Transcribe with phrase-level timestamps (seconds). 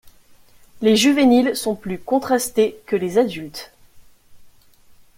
[0.81, 3.71] Les juvéniles sont plus contrastés que les adultes.